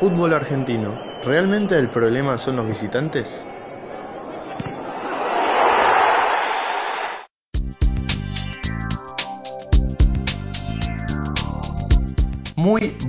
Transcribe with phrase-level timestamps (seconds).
[0.00, 1.02] Fútbol argentino.
[1.20, 3.50] ¿Realmente el problema son los visitantes?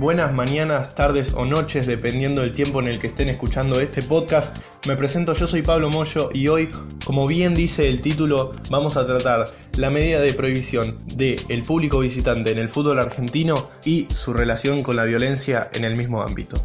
[0.02, 4.56] Buenas mañanas, tardes o noches, dependiendo del tiempo en el que estén escuchando este podcast.
[4.88, 6.68] Me presento, yo soy Pablo Moyo y hoy,
[7.04, 9.44] como bien dice el título, vamos a tratar
[9.76, 14.82] la medida de prohibición del el público visitante en el fútbol argentino y su relación
[14.82, 16.56] con la violencia en el mismo ámbito.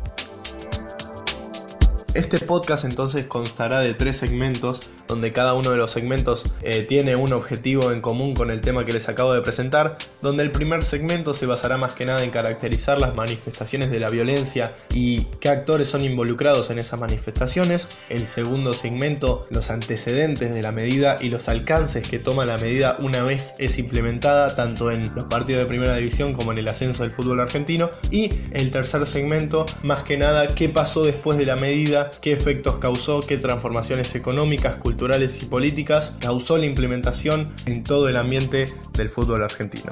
[2.17, 7.15] Este podcast entonces constará de tres segmentos, donde cada uno de los segmentos eh, tiene
[7.15, 10.83] un objetivo en común con el tema que les acabo de presentar, donde el primer
[10.83, 15.49] segmento se basará más que nada en caracterizar las manifestaciones de la violencia y qué
[15.49, 21.29] actores son involucrados en esas manifestaciones, el segundo segmento los antecedentes de la medida y
[21.29, 25.67] los alcances que toma la medida una vez es implementada, tanto en los partidos de
[25.67, 30.17] primera división como en el ascenso del fútbol argentino, y el tercer segmento más que
[30.17, 35.45] nada qué pasó después de la medida qué efectos causó, qué transformaciones económicas, culturales y
[35.45, 39.91] políticas causó la implementación en todo el ambiente del fútbol argentino.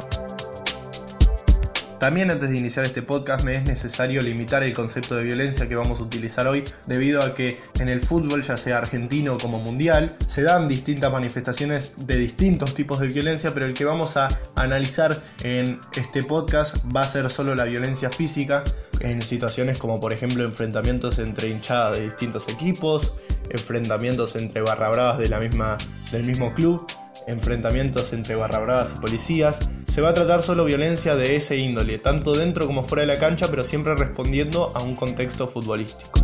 [1.99, 5.75] También antes de iniciar este podcast me es necesario limitar el concepto de violencia que
[5.75, 10.15] vamos a utilizar hoy debido a que en el fútbol, ya sea argentino como mundial,
[10.27, 15.15] se dan distintas manifestaciones de distintos tipos de violencia, pero el que vamos a analizar
[15.43, 18.63] en este podcast va a ser solo la violencia física
[18.99, 23.15] en situaciones como por ejemplo enfrentamientos entre hinchadas de distintos equipos,
[23.49, 26.85] enfrentamientos entre barra bravas del mismo club,
[27.27, 28.59] enfrentamientos entre barra
[28.95, 29.69] y policías.
[29.87, 33.19] Se va a tratar solo violencia de ese índole, tanto dentro como fuera de la
[33.19, 36.19] cancha, pero siempre respondiendo a un contexto futbolístico.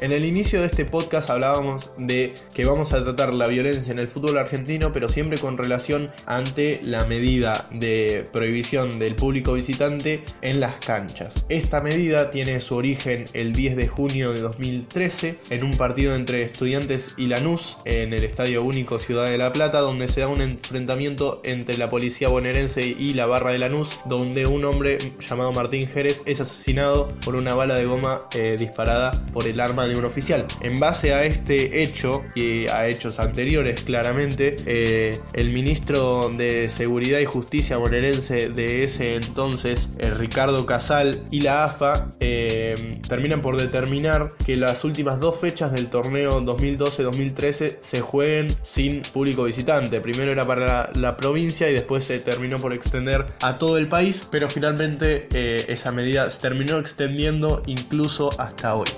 [0.00, 3.98] En el inicio de este podcast hablábamos de que vamos a tratar la violencia en
[3.98, 10.24] el fútbol argentino, pero siempre con relación ante la medida de prohibición del público visitante
[10.40, 11.44] en las canchas.
[11.50, 16.44] Esta medida tiene su origen el 10 de junio de 2013 en un partido entre
[16.44, 20.40] Estudiantes y Lanús en el Estadio Único Ciudad de La Plata, donde se da un
[20.40, 25.86] enfrentamiento entre la policía bonaerense y la barra de Lanús, donde un hombre llamado Martín
[25.86, 30.04] Jerez es asesinado por una bala de goma eh, disparada por el arma de un
[30.04, 30.46] oficial.
[30.60, 37.18] En base a este hecho y a hechos anteriores, claramente, eh, el ministro de Seguridad
[37.20, 43.56] y Justicia bonaerense de ese entonces, eh, Ricardo Casal, y la AFA eh, terminan por
[43.56, 50.00] determinar que las últimas dos fechas del torneo 2012-2013 se jueguen sin público visitante.
[50.00, 54.26] Primero era para la, provincia y después se terminó por extender a todo el país,
[54.30, 55.26] pero finalmente
[55.70, 58.88] esa medida se terminó extendiendo incluso hasta hoy.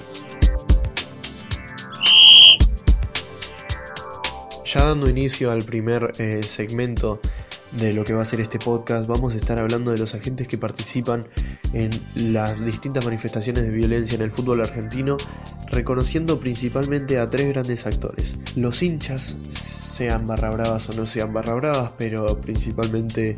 [4.73, 7.21] Ya dando inicio al primer eh, segmento
[7.73, 10.49] de lo que va a ser este podcast, vamos a estar hablando de los agentes
[10.49, 11.29] que participan
[11.75, 11.91] en
[12.33, 15.19] las distintas manifestaciones de violencia en el fútbol argentino,
[15.67, 18.39] reconociendo principalmente a tres grandes actores.
[18.57, 23.35] Los hinchas, sean barra bravas o no sean barra bravas, pero principalmente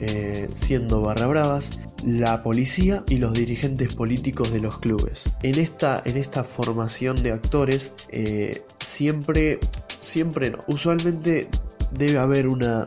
[0.00, 5.36] eh, siendo barra bravas, la policía y los dirigentes políticos de los clubes.
[5.42, 9.60] En esta, en esta formación de actores, eh, siempre
[10.00, 10.64] siempre no.
[10.66, 11.48] Usualmente
[11.92, 12.86] debe haber una,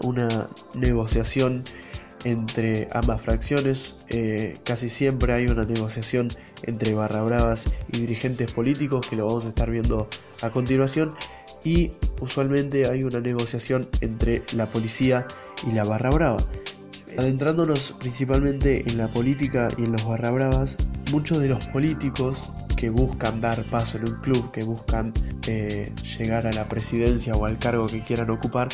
[0.73, 1.63] negociación
[2.23, 3.97] entre ambas fracciones.
[4.09, 6.29] Eh, casi siempre hay una negociación
[6.63, 10.07] entre barra bravas y dirigentes políticos, que lo vamos a estar viendo
[10.41, 11.15] a continuación.
[11.63, 15.27] Y usualmente hay una negociación entre la policía
[15.67, 16.37] y la barra brava.
[17.17, 20.77] Adentrándonos principalmente en la política y en los barra bravas,
[21.11, 25.13] muchos de los políticos que buscan dar paso en un club, que buscan
[25.47, 28.69] eh, llegar a la presidencia o al cargo que quieran ocupar,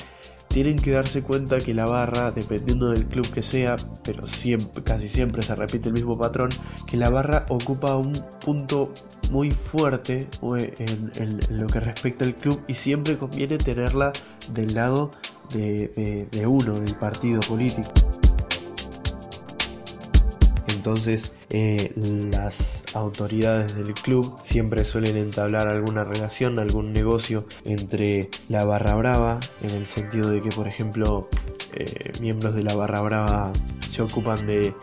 [0.48, 5.10] tienen que darse cuenta que la barra, dependiendo del club que sea, pero siempre, casi
[5.10, 6.50] siempre se repite el mismo patrón,
[6.86, 8.94] que la barra ocupa un punto
[9.30, 14.14] muy fuerte en, lo que respecta al club y siempre conviene tenerla
[14.54, 15.12] del lado
[15.54, 17.92] de uno, del partido político.
[20.88, 21.92] Entonces eh,
[22.32, 29.42] las autoridades del club siempre suelen entablar alguna relación, algún negocio entre la barra brava,
[29.62, 31.28] en el sentido de que por ejemplo
[31.74, 33.52] eh, miembros de la barra brava
[33.90, 34.74] se ocupan de,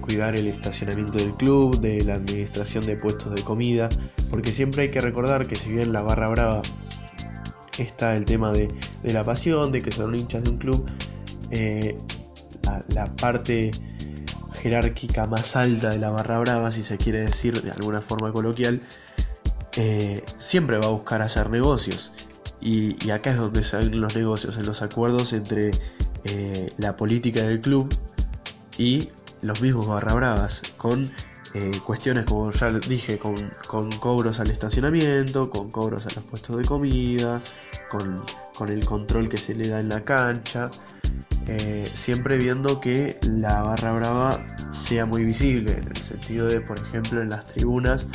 [0.00, 3.90] cuidar el estacionamiento del club, de la administración de puestos de comida,
[4.30, 6.62] porque siempre hay que recordar que si bien la barra brava
[7.76, 8.70] está el tema de,
[9.02, 10.86] la pasión, de que son hinchas de un club,
[11.50, 11.98] eh,
[12.88, 13.72] la parte
[14.56, 18.80] jerárquica más alta de la barra brava, si se quiere decir de alguna forma coloquial,
[19.76, 22.12] eh, siempre va a buscar hacer negocios.
[22.60, 25.70] Y, acá es donde salen los negocios, en los acuerdos entre
[26.24, 27.94] eh, la política del club
[28.78, 29.10] y
[29.42, 31.12] los mismos barra bravas, con
[31.54, 36.64] eh, cuestiones como ya dije, con, cobros al estacionamiento, con cobros a los puestos de
[36.64, 37.42] comida,
[37.88, 38.22] con,
[38.68, 40.70] el control que se le da en la cancha,
[41.46, 46.78] eh, siempre viendo que la barra brava sea muy visible, en el sentido de, por
[46.78, 48.06] ejemplo, en las tribunas,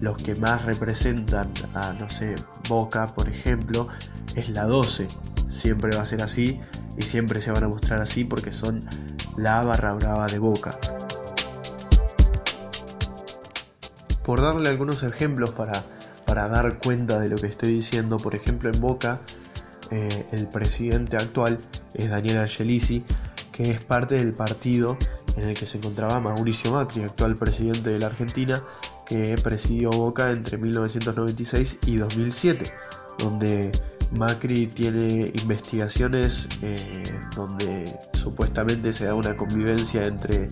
[0.00, 2.34] los que más representan a, no sé,
[2.68, 3.88] Boca, por ejemplo,
[4.34, 5.08] es la 12.
[5.50, 6.60] Siempre va a ser así
[6.96, 8.84] y siempre se van a mostrar así porque son
[9.36, 10.78] la barra brava de Boca.
[14.24, 15.82] Por darle algunos ejemplos para,
[16.24, 19.20] para dar cuenta de lo que estoy diciendo, por ejemplo en Boca,
[19.90, 21.58] eh, el presidente actual
[21.94, 23.04] es Daniel Angelici,
[23.52, 24.96] que es parte del partido
[25.36, 28.62] en el que se encontraba Mauricio Macri, actual presidente de la Argentina,
[29.06, 32.72] que presidió Boca entre 1996 y 2007,
[33.18, 33.72] donde
[34.12, 37.04] Macri tiene investigaciones eh,
[37.34, 40.50] donde supuestamente se da una convivencia entre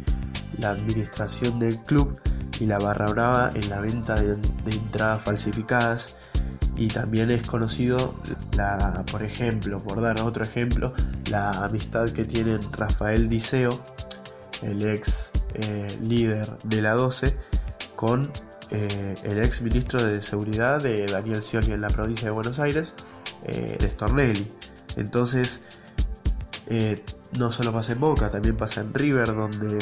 [0.58, 2.18] la administración del club
[2.60, 4.36] y la barra brava en la venta de,
[4.66, 6.17] entradas falsificadas
[6.78, 8.14] y también es conocido
[8.56, 10.94] la, por ejemplo, por dar otro ejemplo,
[11.28, 13.70] la amistad que tienen Rafael Diceo,
[14.62, 17.36] el ex eh, líder de la 12,
[17.96, 18.30] con
[18.70, 22.94] eh, el ex ministro de Seguridad de Daniel Scioli en la provincia de Buenos Aires,
[23.44, 23.76] eh.
[24.96, 25.62] Entonces,
[26.68, 27.02] eh,
[27.38, 29.78] no solo pasa en Boca, también pasa en River, donde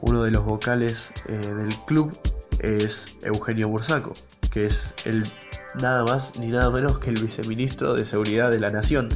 [0.00, 2.18] uno de los vocales del club
[2.58, 4.14] es Eugenio Bursaco,
[4.50, 5.24] que es el
[5.80, 9.08] nada más ni nada menos que el viceministro de Seguridad de la Nación.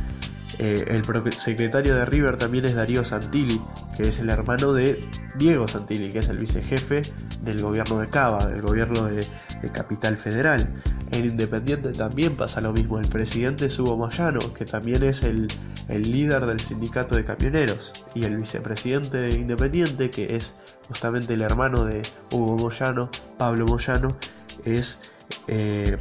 [0.58, 3.60] Eh, el secretario de River también es Darío Santilli,
[3.96, 7.02] que es el hermano de Diego Santilli, que es el vicejefe
[7.42, 9.26] del gobierno de Cava, del gobierno de,
[9.72, 10.74] Capital Federal.
[11.10, 12.98] En Independiente también pasa lo mismo.
[12.98, 15.48] El presidente es Hugo Moyano, que también es el,
[15.88, 17.92] líder del sindicato de camioneros.
[18.14, 20.54] Y el vicepresidente de Independiente, que es
[20.86, 23.08] justamente el hermano de Hugo Moyano,
[23.38, 24.18] Pablo Moyano,
[24.66, 25.12] es,
[25.48, 25.96] eh,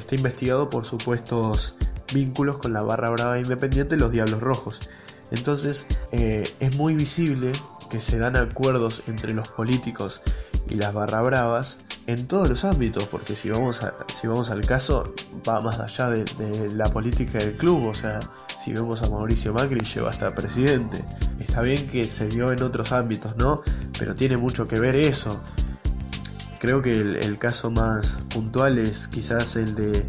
[0.00, 1.74] está investigado por supuestos
[2.12, 4.90] vínculos con la barra brava independiente, los Diablos Rojos.
[5.30, 7.52] Entonces eh, es muy visible
[7.90, 10.22] que se dan acuerdos entre los políticos
[10.68, 13.80] y las barra bravas en todos los ámbitos, porque si vamos,
[14.12, 15.14] si vamos al caso,
[15.48, 16.24] va más allá de,
[16.70, 18.20] la política del club, o sea,
[18.60, 21.04] si vemos a Mauricio Macri, lleva hasta presidente.
[21.40, 23.62] Está bien que se dio en otros ámbitos, ¿no?
[23.98, 25.42] Pero tiene mucho que ver eso.
[26.60, 30.06] Creo que el caso más puntual es quizás el de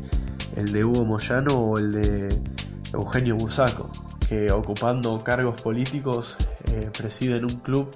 [0.56, 2.44] el de Hugo Moyano o el de
[2.94, 3.90] Eugenio Busaco,
[4.28, 6.38] que ocupando cargos políticos
[6.72, 7.96] eh, presiden un club.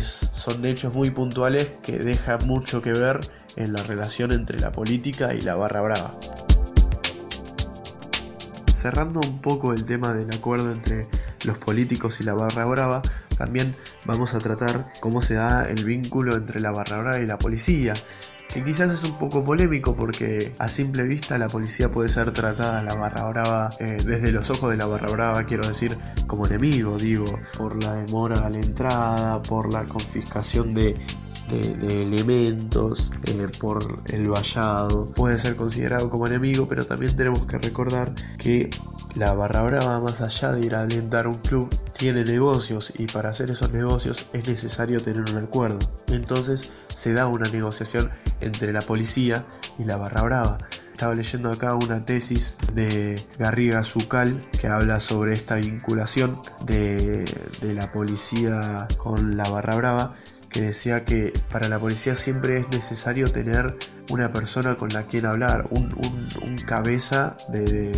[0.00, 3.20] Son hechos muy puntuales que dejan mucho que ver
[3.56, 6.14] en la relación entre la política y la barra brava.
[8.72, 11.08] Cerrando un poco el tema del acuerdo entre
[11.44, 13.02] los políticos y la barra brava,
[13.42, 13.74] también
[14.04, 17.92] vamos a tratar cómo se da el vínculo entre la barra y la policía,
[18.48, 22.84] que quizás es un poco polémico porque a simple vista la policía puede ser tratada
[22.84, 25.98] la barra brava eh, desde los ojos de la barra brava, quiero decir,
[26.28, 27.24] como enemigo, digo,
[27.58, 30.94] por la demora a la entrada, por la confiscación de,
[31.50, 38.12] elementos, eh, por el vallado, puede ser considerado como enemigo, pero también tenemos que recordar
[38.38, 38.70] que
[39.14, 43.30] la barra brava, más allá de ir a alentar un club, tiene negocios y para
[43.30, 45.78] hacer esos negocios es necesario tener un acuerdo.
[46.08, 49.44] Entonces se da una negociación entre la policía
[49.78, 50.58] y la barra brava.
[50.92, 57.24] Estaba leyendo acá una tesis de Garriga Zucal que habla sobre esta vinculación de,
[57.60, 60.14] de la policía con la barra brava
[60.52, 63.76] que decía que para la policía siempre es necesario tener
[64.10, 65.82] una persona con la quien hablar, un,
[66.66, 67.90] cabeza de,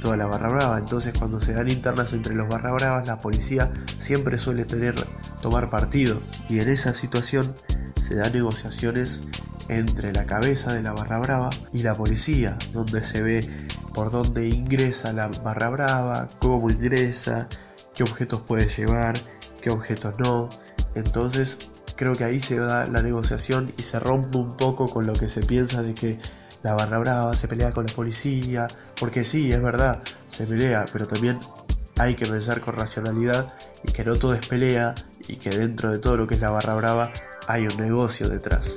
[0.00, 0.78] toda la barra brava.
[0.78, 4.94] Entonces cuando se dan internas entre los barra bravas, la policía siempre suele tener,
[5.42, 6.20] tomar partido.
[6.48, 7.54] Y en esa situación
[8.00, 9.20] se dan negociaciones
[9.68, 13.48] entre la cabeza de la barra brava y la policía, donde se ve
[13.94, 17.48] por dónde ingresa la barra brava, cómo ingresa,
[17.94, 19.14] qué objetos puede llevar,
[19.60, 20.48] qué objetos no.
[20.94, 21.71] Entonces
[22.02, 25.28] creo que ahí se da la negociación y se rompe un poco con lo que
[25.28, 26.18] se piensa de que
[26.64, 28.66] la barra brava se pelea con la policía,
[28.98, 31.38] porque sí, es verdad, se pelea, pero también
[31.98, 33.54] hay que pensar con racionalidad
[33.84, 34.96] y que no todo es pelea
[35.28, 37.12] y que dentro de todo lo que es la barra brava
[37.46, 38.74] hay un negocio detrás.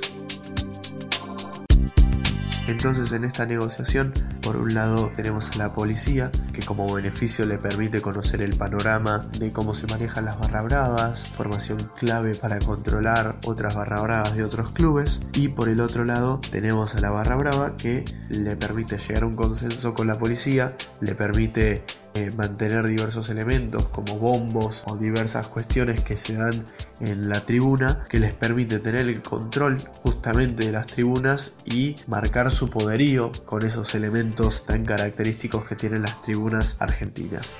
[2.66, 7.58] Entonces en esta negociación, por un lado tenemos a la policía, que como beneficio le
[7.58, 13.36] permite conocer el panorama de cómo se manejan las barra bravas, formación clave para controlar
[13.46, 17.36] otras barra bravas de otros clubes, y por el otro lado tenemos a la barra
[17.36, 21.84] brava que le permite llegar a un consenso con la policía, le permite
[22.16, 26.66] eh, mantener diversos elementos como bombos o diversas cuestiones que se dan
[27.00, 32.50] en la tribuna que les permite tener el control justamente de las tribunas y marcar
[32.50, 37.54] su poderío con esos elementos tan característicos que tienen las tribunas argentinas.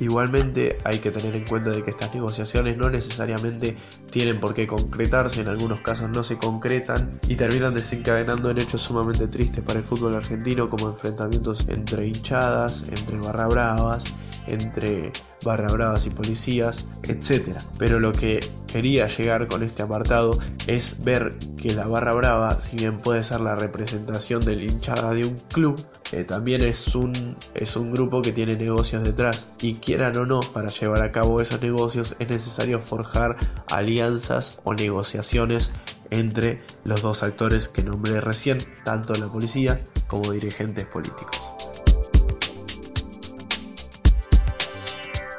[0.00, 3.76] Igualmente hay que tener en cuenta de que estas negociaciones no necesariamente
[4.10, 8.82] tienen por qué concretarse, en algunos casos no se concretan y terminan desencadenando en hechos
[8.82, 14.04] sumamente tristes para el fútbol argentino como enfrentamientos entre hinchadas, entre barra bravas,
[14.46, 15.12] entre
[15.44, 17.58] barra bravas y policías, etc.
[17.78, 18.40] Pero lo que
[18.72, 23.40] quería llegar con este apartado es ver que la barra brava, si bien puede ser
[23.40, 25.80] la representación de la hinchada de un club,
[26.12, 29.48] eh, también es un, es un grupo que tiene negocios detrás.
[29.60, 33.36] Y quieran o no, para llevar a cabo esos negocios es necesario forjar
[33.70, 35.72] alianzas o negociaciones
[36.10, 41.75] entre los dos actores que nombré recién, tanto la policía como dirigentes políticos.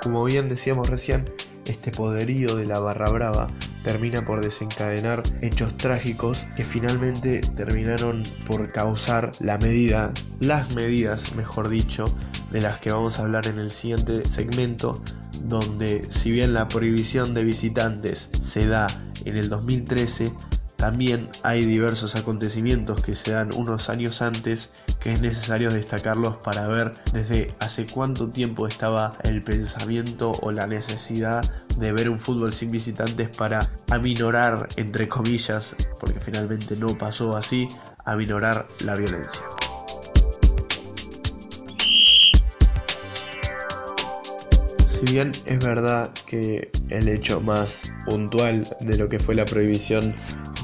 [0.01, 1.29] Como bien decíamos recién,
[1.65, 3.49] este poderío de la barra brava
[3.83, 11.69] termina por desencadenar hechos trágicos que finalmente terminaron por causar la medida, las medidas, mejor
[11.69, 12.05] dicho,
[12.51, 15.01] de las que vamos a hablar en el siguiente segmento,
[15.43, 18.87] donde si bien la prohibición de visitantes se da
[19.25, 20.31] en el 2013,
[20.77, 26.67] también hay diversos acontecimientos que se dan unos años antes que es necesario destacarlos para
[26.67, 31.43] ver desde hace cuánto tiempo estaba el pensamiento o la necesidad
[31.77, 37.67] de ver un fútbol sin visitantes para aminorar, entre comillas, porque finalmente no pasó así,
[38.05, 39.43] aminorar la violencia.
[44.87, 50.11] Si bien es verdad que el hecho más puntual de lo que fue la prohibición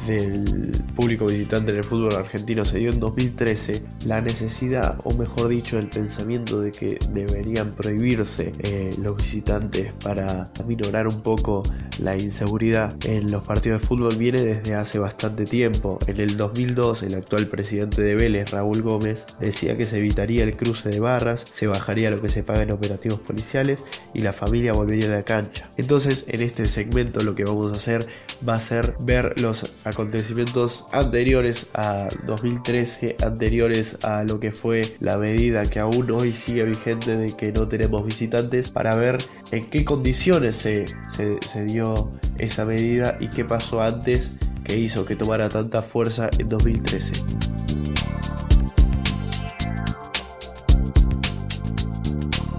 [0.07, 5.47] del público visitante en el fútbol argentino se dio en 2013, la necesidad, o mejor
[5.47, 11.63] dicho, el pensamiento de que deberían prohibirse eh, los visitantes para minorar un poco
[11.99, 15.99] la inseguridad en los partidos de fútbol viene desde hace bastante tiempo.
[16.07, 20.55] En el 2002, el actual presidente de Vélez, Raúl Gómez, decía que se evitaría el
[20.55, 23.83] cruce de barras, se bajaría lo que se paga en operativos policiales
[24.13, 25.69] y la familia volvería a la cancha.
[25.77, 28.05] Entonces, en este segmento lo que vamos a hacer
[28.47, 35.17] va a ser ver los acontecimientos anteriores a 2013, anteriores a lo que fue la
[35.17, 39.17] medida que aún hoy sigue vigente de que no tenemos visitantes, para ver
[39.51, 44.33] en qué condiciones se, se dio esa medida y qué pasó antes
[44.63, 47.62] que hizo que tomara tanta fuerza en 2013.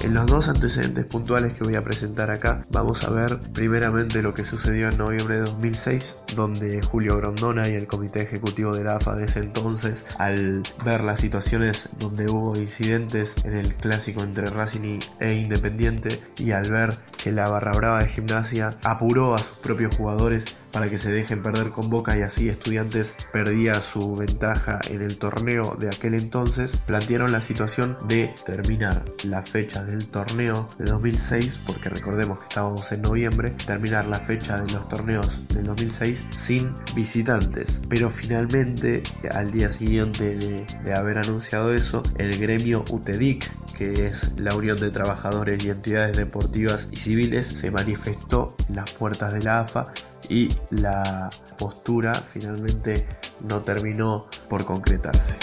[0.04, 4.34] En los dos antecedentes puntuales que voy a presentar acá, vamos a ver primeramente lo
[4.34, 8.96] que sucedió en noviembre de 2006, donde Julio Grondona y el comité ejecutivo de la
[8.96, 14.44] AFA de ese entonces, al ver las situaciones donde hubo incidentes en el clásico entre
[14.44, 19.56] Racing e Independiente, y al ver que la barra brava de gimnasia apuró a sus
[19.56, 24.80] propios jugadores para que se dejen perder con Boca y así Estudiantes perdía su ventaja
[24.90, 30.68] en el torneo de aquel entonces, plantearon la situación de terminar la fecha del torneo
[30.78, 35.66] de 2006, porque recordemos que estábamos en noviembre, terminar la fecha de los torneos del
[35.66, 37.80] 2006 sin visitantes.
[37.88, 44.32] Pero finalmente, al día siguiente de, de haber anunciado eso, el gremio UTEDIC, que es
[44.38, 49.42] la Unión de Trabajadores y Entidades Deportivas y Civiles, se manifestó en las puertas de
[49.42, 49.92] la AFA
[50.28, 51.28] y la
[51.58, 53.06] postura finalmente
[53.48, 55.38] no terminó por concretarse.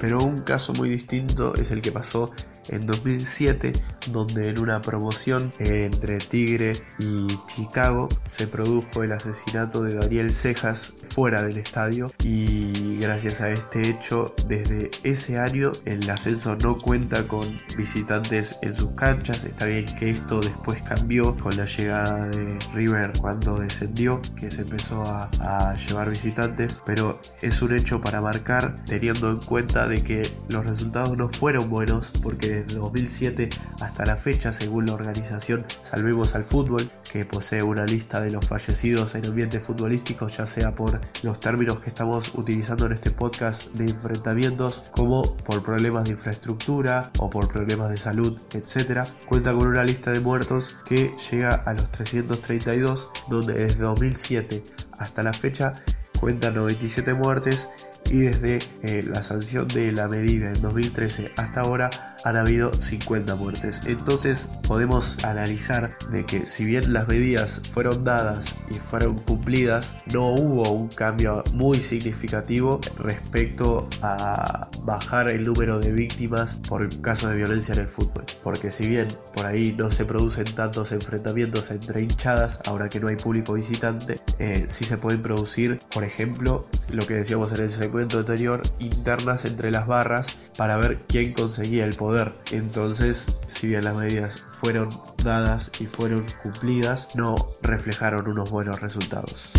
[0.00, 2.30] Pero un caso muy distinto es el que pasó
[2.68, 3.72] en 2007,
[4.08, 10.94] donde en una promoción entre Tigre y Chicago se produjo el asesinato de Daniel Cejas
[11.08, 12.12] fuera del estadio.
[12.24, 18.72] Y gracias a este hecho desde ese año el ascenso no cuenta con visitantes en
[18.72, 19.44] sus canchas.
[19.44, 24.62] Está bien que esto después cambió con la llegada de River cuando descendió que se
[24.62, 25.30] empezó a,
[25.76, 31.16] llevar visitantes pero es un hecho para marcar teniendo en cuenta de que los resultados
[31.16, 33.48] no fueron buenos porque desde 2007
[33.90, 38.46] hasta la fecha, según la organización Salvemos al Fútbol, que posee una lista de los
[38.46, 43.72] fallecidos en ambientes futbolísticos, ya sea por los términos que estamos utilizando en este podcast
[43.72, 49.08] de enfrentamientos, como por problemas de infraestructura o por problemas de salud, etc.
[49.26, 54.64] Cuenta con una lista de muertos que llega a los 332, donde desde 2007
[54.98, 55.82] hasta la fecha
[56.20, 57.68] cuenta 97 muertes
[58.10, 61.90] y desde eh, la sanción de la medida en 2013 hasta ahora
[62.24, 63.80] han habido 50 muertes.
[63.86, 70.30] Entonces podemos analizar de que si bien las medidas fueron dadas y fueron cumplidas, no
[70.34, 77.36] hubo un cambio muy significativo respecto a bajar el número de víctimas por casos de
[77.36, 78.24] violencia en el fútbol.
[78.42, 83.08] Porque si bien por ahí no se producen tantos enfrentamientos entre hinchadas, ahora que no
[83.08, 87.70] hay público visitante, eh, sí se pueden producir, por ejemplo, lo que decíamos en el
[87.90, 92.32] segmento anterior, internas entre las barras para ver quién conseguía el poder.
[92.52, 94.88] Entonces, si bien las medidas fueron
[95.24, 99.50] dadas y fueron cumplidas, no reflejaron unos buenos resultados.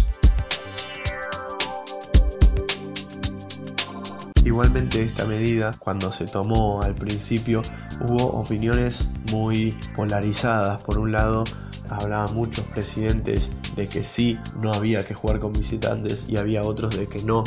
[4.46, 7.62] Igualmente esta medida, cuando se tomó al principio,
[8.00, 10.82] hubo opiniones muy polarizadas.
[10.84, 11.44] Por un lado,
[11.90, 16.98] hablaban muchos presidentes de que sí, no había que jugar con visitantes y había otros
[16.98, 17.44] de que no,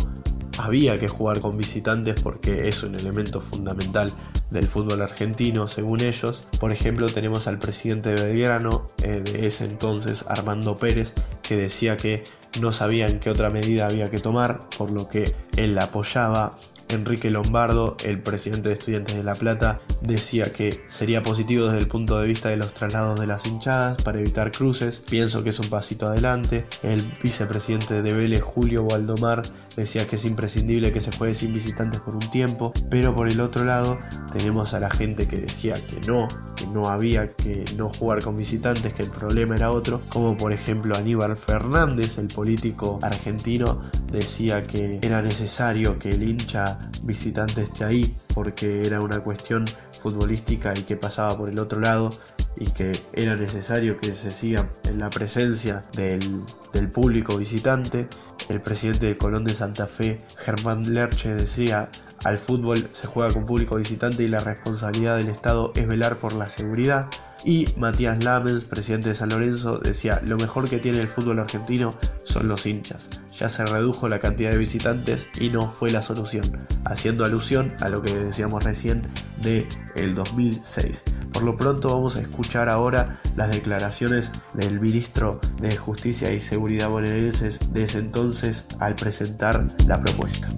[0.59, 4.13] había que jugar con visitantes porque es un elemento fundamental
[4.51, 6.45] del fútbol argentino, según ellos.
[6.61, 11.97] Por ejemplo, tenemos al presidente de Belgrano, eh, de ese entonces, Armando Pérez, que decía
[11.97, 12.25] que
[12.61, 16.57] no sabían qué otra medida había que tomar, por lo que él la apoyaba
[16.95, 21.89] Enrique Lombardo, el presidente de Estudiantes de La Plata, decía que sería positivo desde el
[21.89, 25.03] punto de vista de los traslados de las hinchadas para evitar cruces.
[25.09, 26.67] Pienso que es un pasito adelante.
[26.83, 29.43] El vicepresidente de Vélez, Julio Waldomar,
[29.77, 32.73] decía que es imprescindible que se juegue sin visitantes por un tiempo.
[32.91, 33.99] Pero por el otro lado,
[34.33, 38.37] tenemos a la gente que decía que no, que no había que no jugar con
[38.37, 40.01] visitantes, que el problema era otro.
[40.09, 46.84] Como por ejemplo Aníbal Fernández, el político argentino, decía que era necesario que el hincha
[47.03, 49.65] visitante esté ahí porque era una cuestión
[50.03, 52.11] futbolística y que pasaba por el otro lado
[52.57, 58.09] y que era necesario que se siga en la presencia del, del público visitante.
[58.49, 61.89] El presidente de Colón de Santa Fe, Germán Lerche, decía,
[62.25, 66.35] al fútbol se juega con público visitante y la responsabilidad del Estado es velar por
[66.35, 67.09] la seguridad.
[67.45, 71.95] Y Matías Lamens, presidente de San Lorenzo, decía, lo mejor que tiene el fútbol argentino
[72.25, 73.11] son los hinchas.
[73.37, 76.45] Ya se redujo la cantidad de visitantes y no fue la solución,
[76.85, 79.03] haciendo alusión a lo que decíamos recién
[79.43, 81.03] de el 2006.
[81.33, 86.91] Por lo pronto vamos a escuchar ahora las declaraciones del ministro de Justicia y Seguridad
[86.91, 90.49] bonaerenses de ese entonces al presentar la propuesta.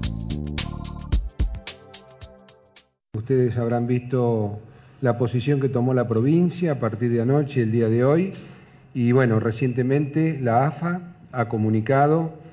[3.14, 4.60] Ustedes habrán visto
[5.00, 8.34] la posición que tomó la provincia a partir de anoche, el día de hoy,
[8.92, 11.00] y bueno, recientemente la AFA
[11.32, 12.44] ha comunicado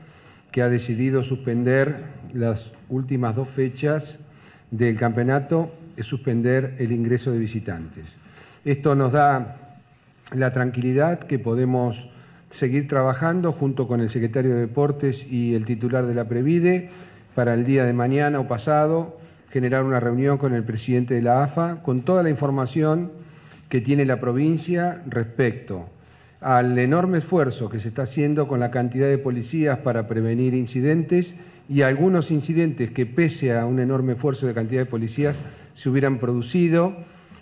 [0.53, 1.97] que ha decidido suspender
[2.31, 4.19] las últimas dos fechas
[4.69, 8.05] del campeonato, es suspender el ingreso de visitantes.
[8.63, 9.79] Esto nos da
[10.31, 12.07] la tranquilidad que podemos
[12.51, 16.91] seguir trabajando junto con el secretario de Deportes y el titular de la Previde
[17.33, 19.17] para el día de mañana o pasado
[19.49, 23.11] generar una reunión con el presidente de la AFA con toda la información
[23.69, 25.89] que tiene la provincia respecto
[26.43, 31.33] al enorme esfuerzo que se está haciendo con la cantidad de policías para prevenir incidentes
[31.69, 35.37] y algunos incidentes que pese a un enorme esfuerzo de cantidad de policías
[35.73, 36.95] se hubieran producido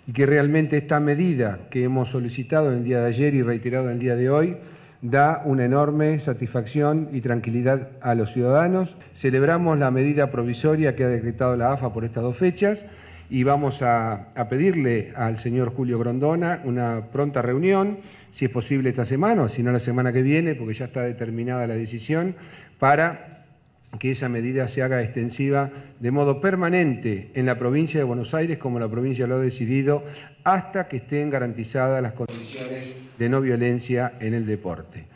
[0.06, 3.86] y que realmente esta medida que hemos solicitado en el día de ayer y reiterado
[3.86, 4.56] en el día de hoy
[5.00, 8.96] da una enorme satisfacción y tranquilidad a los ciudadanos.
[9.16, 12.86] Celebramos la medida provisoria que ha decretado la AFA por estas dos fechas
[13.32, 17.98] y vamos a, pedirle al señor Julio Grondona una pronta reunión,
[18.32, 21.02] si es posible esta semana o si no la semana que viene, porque ya está
[21.02, 22.34] determinada la decisión,
[22.78, 23.44] para
[23.98, 28.58] que esa medida se haga extensiva de modo permanente en la provincia de Buenos Aires,
[28.58, 30.04] como la provincia lo ha decidido,
[30.44, 35.11] hasta que estén garantizadas las condiciones de no violencia en el deporte.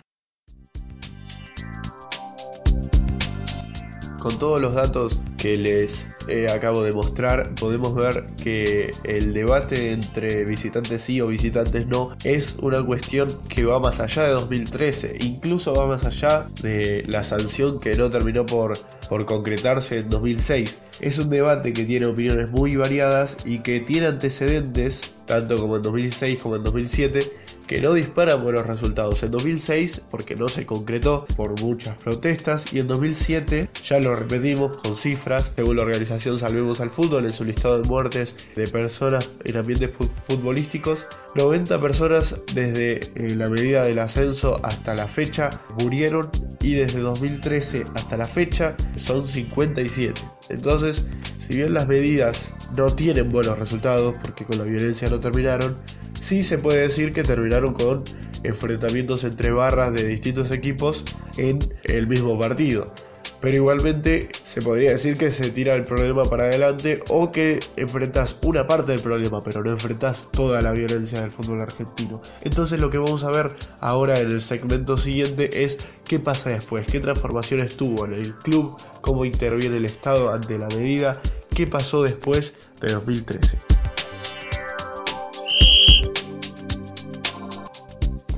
[4.27, 6.05] Con todos los datos que les
[6.53, 12.57] acabo de mostrar, podemos ver que el debate entre visitantes sí o visitantes no es
[12.61, 17.79] una cuestión que va más allá de 2013, incluso va más allá de la sanción
[17.79, 18.73] que no terminó por,
[19.09, 20.81] por concretarse en 2006.
[21.01, 25.83] Es un debate que tiene opiniones muy variadas y que tiene antecedentes, tanto como en
[25.83, 27.33] 2006 como en 2007,
[27.67, 29.23] que no disparan buenos resultados.
[29.23, 34.81] En 2006, porque no se concretó por muchas protestas, y en 2007, ya lo repetimos
[34.81, 39.31] con cifras, según la organización Salvemos al Fútbol, en su listado de muertes de personas
[39.45, 39.91] en ambientes
[40.27, 47.01] futbolísticos, 90 personas desde eh, la medida del ascenso hasta la fecha murieron y desde
[47.01, 50.21] 2013 hasta la fecha son 57.
[50.49, 51.09] Entonces,
[51.39, 55.76] si bien las medidas no tienen buenos resultados porque con la violencia no terminaron,
[56.20, 58.05] sí se puede decir que terminaron con
[58.42, 61.05] enfrentamientos entre barras de distintos equipos
[61.37, 62.92] en el mismo partido.
[63.40, 68.37] pero igualmente se podría decir que se tira el problema para adelante o que enfrentas
[68.42, 72.20] una parte del problema, pero no enfrentas toda la violencia del fútbol argentino.
[72.42, 76.87] Entonces lo que vamos a ver ahora en el segmento siguiente es qué pasa después,
[76.87, 81.20] qué transformaciones tuvo en el club, cómo interviene el Estado ante la medida,
[81.55, 83.76] qué pasó después de 2013.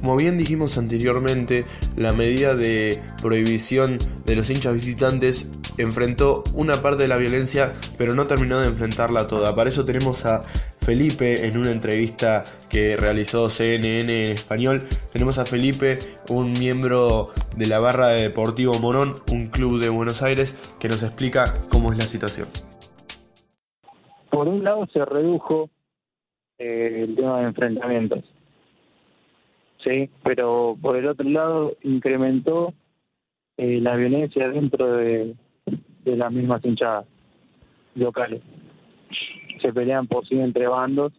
[0.00, 1.64] Como bien dijimos anteriormente,
[1.96, 8.14] la medida de prohibición de los hinchas visitantes enfrentó una parte de la violencia, pero
[8.14, 9.56] no terminó de enfrentarla toda.
[9.56, 10.44] Para eso tenemos a
[10.78, 14.82] Felipe en una entrevista que realizó CNN en español.
[15.12, 20.22] Tenemos a Felipe, un miembro de la barra de Deportivo Morón, un club de Buenos
[20.22, 22.46] Aires, que nos explica cómo es la situación.
[24.30, 25.68] Por un lado se redujo
[26.58, 28.38] eh, el tema de enfrentamientos
[29.84, 32.74] sí, pero por el otro lado incrementó
[33.56, 35.34] eh, la violencia dentro de,
[36.04, 37.06] las mismas hinchadas
[37.94, 38.40] locales.
[39.60, 41.12] Se pelean por sí entre bandos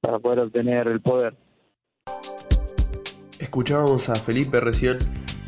[0.00, 1.34] para poder obtener el poder.
[3.38, 4.98] Escuchábamos a Felipe recién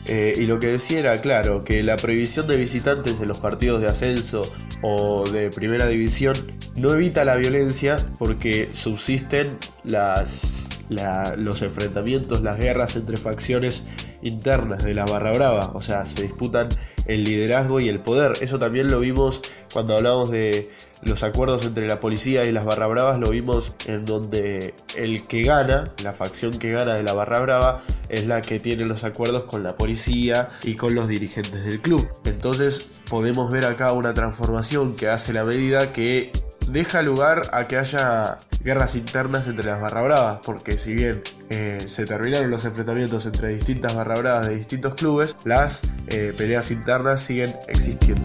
[0.07, 3.81] eh, y lo que decía era claro que la prohibición de visitantes en los partidos
[3.81, 4.43] de ascenso
[4.83, 6.35] o de primera división
[6.77, 10.62] no evita la violencia porque subsisten las
[10.93, 13.85] los enfrentamientos, las guerras entre facciones
[14.23, 16.69] internas de la barra brava, o sea, se disputan
[17.07, 18.33] el liderazgo y el poder.
[18.41, 20.71] Eso también lo vimos cuando hablamos de
[21.03, 25.43] los acuerdos entre la policía y las barra bravas, lo vimos en donde el que
[25.43, 29.45] gana, la facción que gana de la barra brava, es la que tiene los acuerdos
[29.45, 32.09] con la policía y con los dirigentes del club.
[32.25, 36.31] Entonces podemos ver acá una transformación que hace la medida que
[36.69, 41.79] deja lugar a que haya guerras internas entre las barra bravas, porque si bien eh,
[41.87, 47.21] se terminaron los enfrentamientos entre distintas barra bravas de distintos clubes, las eh, peleas internas
[47.21, 48.25] siguen existiendo.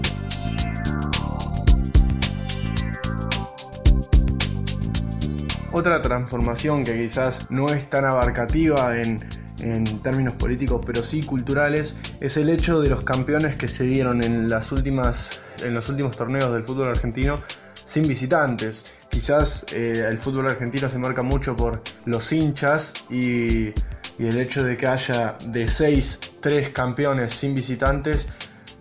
[5.72, 9.24] Otra transformación que quizás no es tan abarcativa en,
[9.60, 14.24] en términos políticos, pero sí culturales, es el hecho de los campeones que se dieron
[14.24, 17.42] en, las últimas, en los últimos torneos del fútbol argentino
[17.88, 18.98] sin visitantes.
[19.10, 23.74] Quizás eh, el fútbol argentino se marca mucho por los hinchas y,
[24.20, 28.28] el hecho de que haya de 6, 3 campeones sin visitantes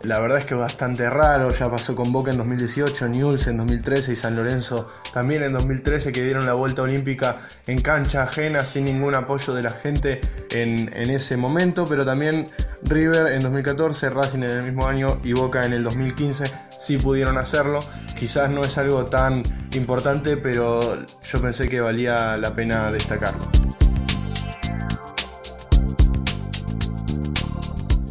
[0.03, 4.13] la verdad es que bastante raro, ya pasó con Boca en 2018, Newell's en 2013
[4.13, 8.85] y San Lorenzo también en 2013 que dieron la vuelta olímpica en cancha ajena sin
[8.85, 12.51] ningún apoyo de la gente en, en ese momento, pero también
[12.83, 17.39] River en 2014, Racing en el mismo año y Boca en el 2015 sí pudieron
[17.39, 17.81] hacerlo.
[18.19, 19.43] Quizás no es algo tan
[19.75, 23.47] importante, pero yo pensé que valía la pena destacarlo.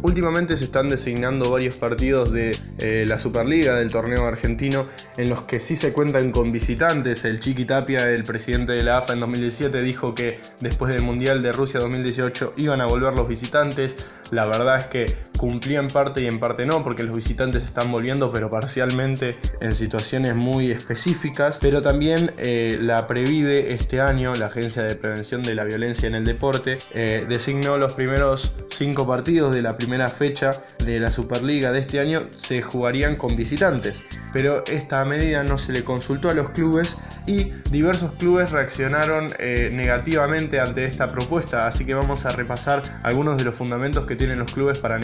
[0.06, 5.42] Últimamente se están designando varios partidos de eh, la Superliga del torneo argentino en los
[5.42, 7.24] que sí se cuentan con visitantes.
[7.24, 11.42] El Chiqui Tapia, el presidente de la AFA en 2017, dijo que después del Mundial
[11.42, 14.06] de Rusia 2018 iban a volver los visitantes.
[14.30, 17.90] La verdad es que cumplía en parte y en parte no, porque los visitantes están
[17.90, 21.58] volviendo, pero parcialmente en situaciones muy específicas.
[21.60, 26.14] Pero también eh, la Previde este año, la Agencia de Prevención de la Violencia en
[26.14, 30.50] el Deporte, eh, designó los primeros cinco partidos de la primera fecha
[30.84, 34.02] de la Superliga de este año se jugarían con visitantes.
[34.32, 36.96] Pero esta medida no se le consultó a los clubes
[37.26, 41.66] y diversos clubes reaccionaron eh, negativamente ante esta propuesta.
[41.66, 44.98] Así que vamos a repasar algunos de los fundamentos que tienen los clubes para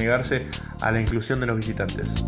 [0.80, 2.24] a la inclusión de los visitantes.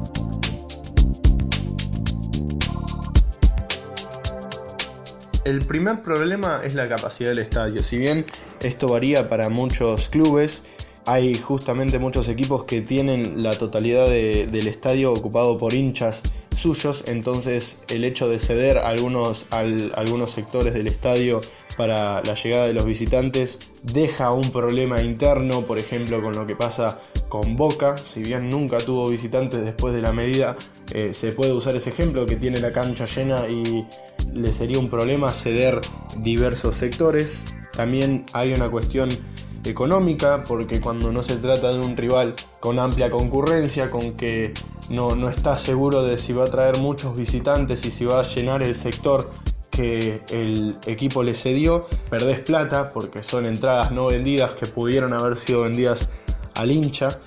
[5.45, 7.81] El primer problema es la capacidad del estadio.
[7.81, 8.25] Si bien
[8.61, 10.65] esto varía para muchos clubes,
[11.07, 16.23] hay justamente muchos equipos que tienen la totalidad del estadio ocupado por hinchas
[16.57, 21.43] suyos, entonces el hecho de ceder algunos, algunos sectores del estadio
[21.77, 26.57] para la llegada de los visitantes deja un problema interno, por ejemplo con lo que
[26.57, 30.57] pasa con Boca, si bien nunca tuvo visitantes después de la medida,
[30.93, 33.87] eh, se puede usar ese ejemplo que tiene la cancha llena y
[34.33, 35.81] le sería un problema ceder
[36.19, 37.45] diversos sectores.
[37.73, 39.11] También hay una cuestión
[39.65, 44.53] económica, porque cuando no se trata de un rival con amplia concurrencia, con que
[44.91, 48.23] no, no está seguro de si va a traer muchos visitantes y si va a
[48.23, 49.31] llenar el sector
[49.75, 55.37] que el equipo le cedió, perdés plata porque son entradas no vendidas que pudieron haber
[55.37, 56.09] sido vendidas
[56.55, 57.21] al hincha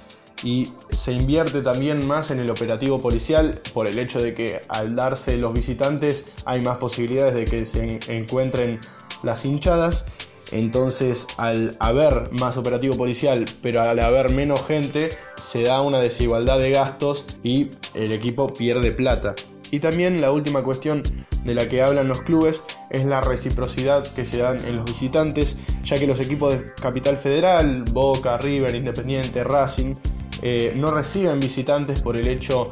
[0.44, 4.96] y se invierte también más en el operativo policial por el hecho de que al
[4.96, 8.80] darse los visitantes hay más posibilidades de que se encuentren
[9.24, 10.06] las hinchadas
[10.52, 16.58] Entonces, al haber más operativo policial, pero al haber menos gente, se da una desigualdad
[16.58, 19.36] de gastos y el equipo pierde plata.
[19.72, 21.04] Y también la última cuestión
[21.44, 25.58] de la que hablan los clubes es la reciprocidad que se dan en los visitantes,
[25.84, 29.96] ya que los equipos de Capital Federal, Boca, River, Independiente, Racing,
[30.42, 32.72] eh, no reciben visitantes por el hecho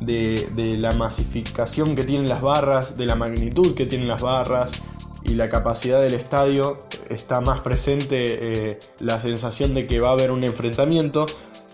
[0.00, 4.82] de, la masificación que tienen las barras, de la magnitud que tienen las barras
[5.22, 10.12] y la capacidad del estadio, está más presente eh, la sensación de que va a
[10.12, 11.26] haber un enfrentamiento.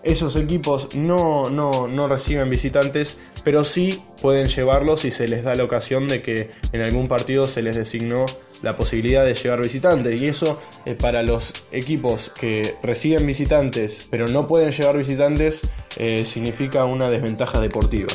[0.03, 5.55] Esos equipos no, no, no reciben visitantes pero sí pueden llevarlos si se les da
[5.55, 8.25] la ocasión de que en algún partido se les designó
[8.61, 10.59] la posibilidad de llevar visitantes y eso
[10.99, 15.61] para los equipos que reciben visitantes pero no pueden llevar visitantes
[15.97, 18.07] eh, significa una desventaja deportiva.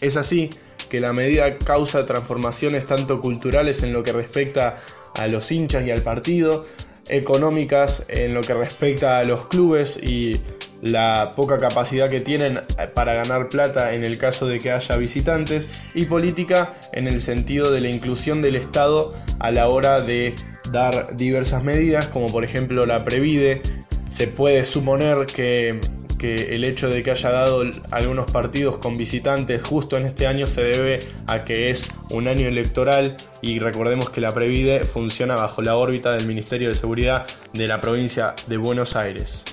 [0.00, 0.50] Es así
[0.88, 4.78] que la medida causa transformaciones tanto culturales en lo que respecta
[5.14, 6.66] a los hinchas y al partido,
[7.08, 10.40] económicas en lo que respecta a los clubes y
[10.82, 12.60] la poca capacidad que tienen
[12.94, 17.70] para ganar plata en el caso de que haya visitantes y política en el sentido
[17.70, 20.34] de la inclusión del Estado a la hora de
[20.72, 23.62] dar diversas medidas como por ejemplo la Previde.
[24.10, 25.80] Se puede suponer que
[26.16, 30.46] que el hecho de que haya dado algunos partidos con visitantes justo en este año
[30.46, 35.62] se debe a que es un año electoral y recordemos que la Previde funciona bajo
[35.62, 39.44] la órbita del Ministerio de Seguridad de la provincia de Buenos Aires.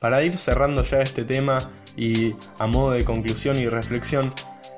[0.00, 4.34] Para ir cerrando ya este tema y a modo de conclusión y reflexión,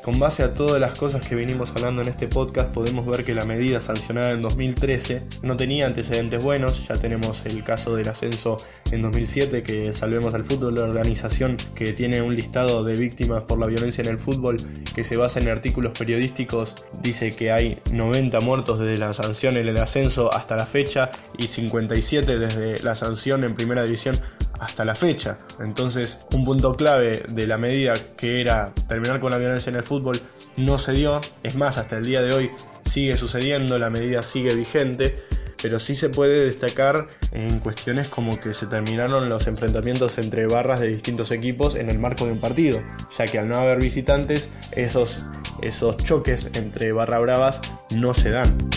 [0.07, 3.35] con base a todas las cosas que venimos hablando en este podcast, podemos ver que
[3.35, 6.87] la medida sancionada en 2013 no tenía antecedentes buenos.
[6.87, 8.57] Ya tenemos el caso del ascenso
[8.93, 13.59] en 2007, que Salvemos al Fútbol, la organización que tiene un listado de víctimas por
[13.59, 14.59] la violencia en el fútbol
[14.95, 19.67] que se basa en artículos periodísticos, dice que hay 90 muertos desde la sanción en
[19.67, 24.17] el ascenso hasta la fecha y 57 desde la sanción en primera división
[24.59, 25.39] hasta la fecha.
[25.61, 29.85] Entonces, un punto clave de la medida que era terminar con la violencia en el
[29.85, 30.21] fútbol
[30.57, 31.21] no se dio.
[31.43, 32.51] Es más, hasta el día de hoy
[32.85, 35.19] sigue sucediendo, la medida sigue vigente.
[35.63, 40.81] Pero sí se puede destacar en cuestiones como que se terminaron los enfrentamientos entre barras
[40.81, 42.81] de distintos equipos en el marco de un partido,
[43.17, 45.25] ya que al no haber visitantes, esos,
[45.63, 48.69] esos choques entre barra bravas no se dan.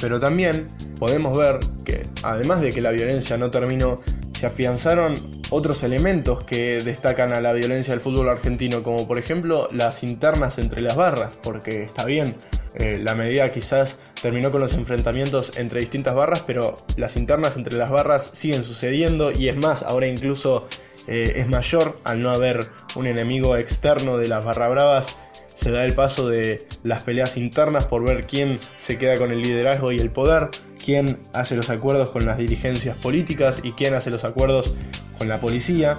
[0.00, 4.00] Pero también podemos ver que, además de que la violencia no terminó,
[4.34, 5.14] se afianzaron
[5.50, 10.58] otros elementos que destacan a la violencia del fútbol argentino, como por ejemplo las internas
[10.58, 12.36] entre las barras, porque está bien,
[12.74, 17.78] eh, la medida quizás terminó con los enfrentamientos entre distintas barras, pero las internas entre
[17.78, 20.68] las barras siguen sucediendo y es más, ahora incluso
[21.06, 25.16] eh, es mayor al no haber un enemigo externo de las barra bravas
[25.56, 29.40] se da el paso de las peleas internas por ver quién se queda con el
[29.40, 30.50] liderazgo y el poder,
[30.86, 34.76] quién hace los acuerdos con las dirigencias políticas y quién hace los acuerdos
[35.18, 35.98] con la policía.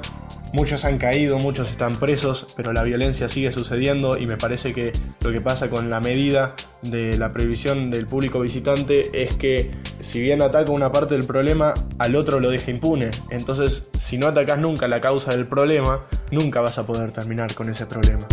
[0.53, 4.93] Muchos han caído, muchos están presos, pero la violencia sigue sucediendo y me parece que
[5.19, 10.21] lo que pasa con la medida de la prohibición del público visitante es que si
[10.21, 13.11] bien ataca una parte del problema, al otro lo deja impune.
[13.29, 17.67] Entonces, si no atacas nunca la causa del problema, nunca vas a poder terminar con
[17.67, 18.25] ese problema.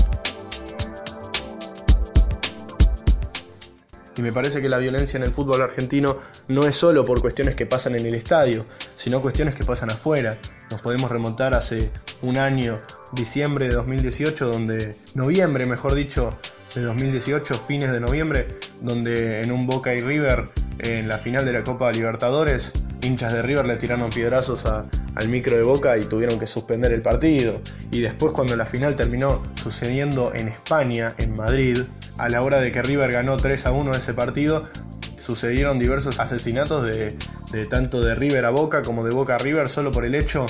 [4.16, 7.54] Y me parece que la violencia en el fútbol argentino no es solo por cuestiones
[7.54, 10.38] que pasan en el estadio, sino cuestiones que pasan afuera.
[10.70, 11.90] Nos podemos remontar hace
[12.22, 12.80] un año,
[13.12, 16.36] diciembre de 2018, donde, noviembre mejor dicho,
[16.74, 20.48] de 2018, fines de noviembre, donde en un Boca y River,
[20.78, 22.72] en la final de la Copa Libertadores,
[23.02, 27.02] hinchas de River le tiraron piedrazos al micro de Boca y tuvieron que suspender el
[27.02, 27.60] partido.
[27.90, 31.82] Y después cuando la final terminó sucediendo en España, en Madrid,
[32.18, 34.68] a la hora de que River ganó 3 a 1 ese partido,
[35.16, 37.16] sucedieron diversos asesinatos de,
[37.50, 40.46] de tanto de River a Boca como de Boca a River solo por el hecho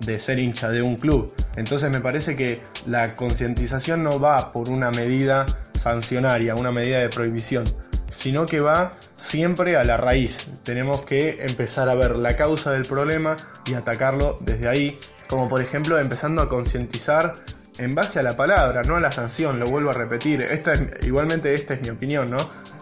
[0.00, 1.32] de ser hincha de un club.
[1.56, 5.46] Entonces me parece que la concientización no va por una medida
[5.78, 7.64] sancionaria, una medida de prohibición,
[8.10, 10.48] sino que va siempre a la raíz.
[10.62, 14.98] Tenemos que empezar a ver la causa del problema y atacarlo desde ahí,
[15.28, 17.36] como por ejemplo empezando a concientizar
[17.78, 20.42] en base a la palabra, no a la sanción, lo vuelvo a repetir.
[20.42, 22.38] Esta igualmente esta es mi opinión, ¿no?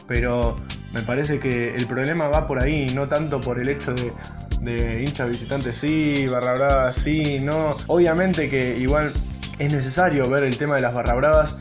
[0.07, 0.57] Pero
[0.93, 4.13] me parece que el problema va por ahí, no tanto por el hecho de,
[4.61, 7.77] de hinchas visitantes sí, barra brava sí, no.
[7.87, 9.13] Obviamente que igual
[9.59, 11.57] es necesario ver el tema de las barra bravas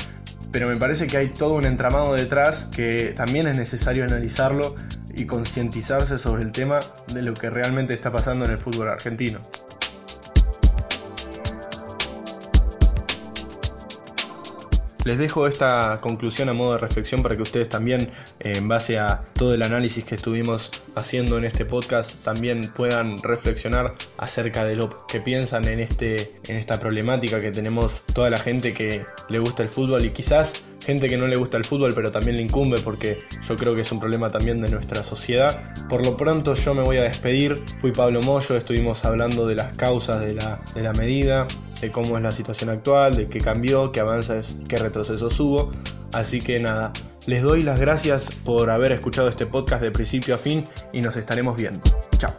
[0.52, 4.76] pero me parece que hay todo un entramado detrás que también es necesario analizarlo
[5.16, 6.80] y concientizarse sobre el tema
[7.14, 9.40] de lo que realmente está pasando en el fútbol argentino.
[15.04, 19.00] Les dejo esta conclusión a modo de reflexión para que ustedes también, eh, en base
[19.00, 24.76] a todo el análisis que estuvimos haciendo en este podcast, también puedan reflexionar acerca de
[24.76, 29.40] lo que piensan en, este, en esta problemática que tenemos toda la gente que le
[29.40, 32.44] gusta el fútbol y quizás gente que no le gusta el fútbol pero también le
[32.44, 35.74] incumbe porque yo creo que es un problema también de nuestra sociedad.
[35.88, 37.64] Por lo pronto yo me voy a despedir.
[37.78, 41.48] Fui Pablo Moyo, estuvimos hablando de las causas de la, de la medida,
[41.80, 45.72] de cómo es la situación actual, de qué cambió, qué avances, qué retrocesos hubo.
[46.14, 46.92] Así que nada,
[47.28, 51.16] les doy las gracias por haber escuchado este podcast de principio a fin y nos
[51.16, 51.82] estaremos viendo.
[52.18, 52.34] Chao.